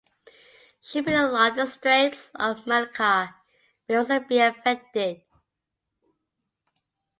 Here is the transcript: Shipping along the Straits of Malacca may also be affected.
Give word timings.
Shipping 0.81 1.13
along 1.13 1.55
the 1.57 1.67
Straits 1.67 2.31
of 2.33 2.65
Malacca 2.65 3.35
may 3.87 3.97
also 3.97 4.19
be 4.19 4.39
affected. 4.39 5.21